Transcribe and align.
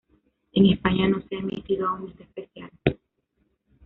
En 0.53 0.65
España 0.65 1.07
no 1.09 1.21
se 1.27 1.35
ha 1.35 1.39
emitido 1.41 1.87
aún 1.87 2.09
este 2.09 2.23
especial. 2.23 2.71